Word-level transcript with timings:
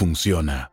funciona 0.00 0.72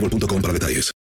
boostmobile.com 0.00 0.42
para 0.42 0.54
detalles. 0.54 0.92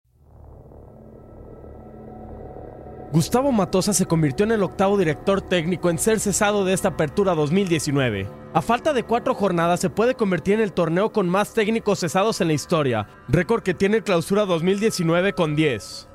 Gustavo 3.11 3.53
Matosa 3.53 3.95
se 3.95 4.05
convirtió 4.05 4.45
en 4.45 4.53
el 4.53 4.63
octavo 4.63 4.99
director 4.99 5.41
técnico 5.41 5.89
en 5.89 5.99
ser 5.99 6.21
cesado 6.21 6.67
de 6.67 6.75
esta 6.75 6.89
apertura 6.89 7.35
2019. 7.35 8.29
A 8.53 8.61
falta 8.61 8.93
de 8.93 9.03
cuatro 9.03 9.35
jornadas 9.35 9.81
se 9.81 9.89
puede 9.89 10.15
convertir 10.15 10.55
en 10.55 10.61
el 10.61 10.73
torneo 10.73 11.11
con 11.11 11.27
más 11.27 11.55
técnicos 11.55 12.01
cesados 12.01 12.43
en 12.43 12.49
la 12.49 12.53
historia, 12.53 13.09
récord 13.29 13.63
que 13.63 13.73
tiene 13.73 13.97
el 13.97 14.05
clausura 14.05 14.45
2019 14.45 15.33
con 15.33 15.57
10. 15.57 16.07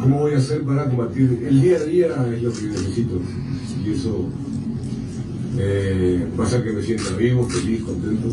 ¿Cómo 0.00 0.18
voy 0.18 0.34
a 0.34 0.36
hacer 0.36 0.62
para 0.64 0.84
combatir? 0.84 1.46
El 1.48 1.62
día 1.62 1.78
a 1.78 1.84
día 1.84 2.06
es 2.34 2.42
lo 2.42 2.52
que 2.52 2.62
necesito 2.62 3.22
y 3.82 3.92
eso 3.94 4.28
eh, 5.58 6.28
va 6.38 6.44
a 6.44 6.46
hacer 6.46 6.62
que 6.62 6.72
me 6.72 6.82
sienta 6.82 7.10
vivo, 7.16 7.44
feliz, 7.44 7.82
contento. 7.84 8.28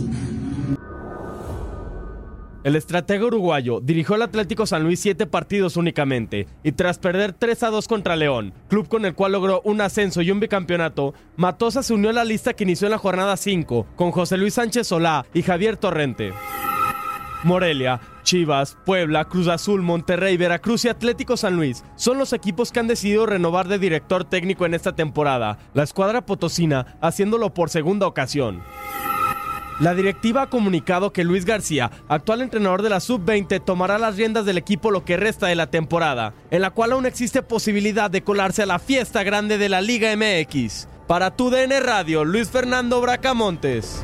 El 2.68 2.76
estratega 2.76 3.24
uruguayo 3.24 3.80
dirigió 3.80 4.16
al 4.16 4.24
Atlético 4.24 4.66
San 4.66 4.84
Luis 4.84 5.00
siete 5.00 5.26
partidos 5.26 5.78
únicamente 5.78 6.48
y 6.66 6.74
tras 6.74 7.00
perder 7.00 7.32
3 7.32 7.64
a 7.64 7.70
2 7.70 7.88
contra 7.88 8.18
León, 8.18 8.54
club 8.68 8.90
con 8.90 9.06
el 9.06 9.16
cual 9.16 9.32
logró 9.32 9.62
un 9.64 9.80
ascenso 9.80 10.22
y 10.22 10.32
un 10.32 10.42
bicampeonato, 10.42 11.14
Matosa 11.38 11.82
se 11.82 11.94
unió 11.94 12.10
a 12.10 12.14
la 12.14 12.26
lista 12.26 12.52
que 12.52 12.66
inició 12.66 12.88
en 12.88 12.92
la 12.92 12.98
jornada 12.98 13.38
5 13.38 13.88
con 13.96 14.12
José 14.12 14.36
Luis 14.36 14.56
Sánchez 14.56 14.86
Solá 14.86 15.26
y 15.34 15.44
Javier 15.44 15.78
Torrente. 15.78 16.34
Morelia, 17.46 18.02
Chivas, 18.24 18.78
Puebla, 18.86 19.24
Cruz 19.24 19.48
Azul, 19.48 19.82
Monterrey, 19.82 20.36
Veracruz 20.36 20.84
y 20.84 20.90
Atlético 20.90 21.38
San 21.38 21.56
Luis 21.56 21.86
son 21.96 22.18
los 22.18 22.34
equipos 22.34 22.74
que 22.74 22.82
han 22.82 22.88
decidido 22.88 23.26
renovar 23.26 23.70
de 23.70 23.80
director 23.80 24.26
técnico 24.26 24.66
en 24.66 24.74
esta 24.74 24.94
temporada, 24.94 25.58
la 25.74 25.84
escuadra 25.84 26.26
potosina 26.26 26.98
haciéndolo 27.00 27.54
por 27.54 27.70
segunda 27.70 28.08
ocasión. 28.08 28.62
La 29.80 29.94
directiva 29.94 30.42
ha 30.42 30.50
comunicado 30.50 31.14
que 31.14 31.24
Luis 31.24 31.46
García, 31.46 31.92
actual 32.08 32.42
entrenador 32.42 32.82
de 32.82 32.90
la 32.90 33.00
Sub-20, 33.00 33.64
tomará 33.64 34.00
las 34.00 34.16
riendas 34.18 34.44
del 34.44 34.58
equipo 34.58 34.90
lo 34.90 35.06
que 35.06 35.18
resta 35.18 35.46
de 35.46 35.56
la 35.56 35.70
temporada, 35.70 36.34
en 36.50 36.62
la 36.62 36.72
cual 36.72 36.94
aún 36.94 37.06
existe 37.06 37.44
posibilidad 37.44 38.10
de 38.10 38.24
colarse 38.24 38.64
a 38.64 38.66
la 38.66 38.80
fiesta 38.80 39.22
grande 39.22 39.60
de 39.60 39.70
la 39.70 39.82
Liga 39.82 40.16
MX. 40.16 40.88
Para 41.06 41.36
tu 41.36 41.52
DN 41.52 41.80
Radio, 41.80 42.26
Luis 42.26 42.50
Fernando 42.50 43.02
Bracamontes. 43.02 44.04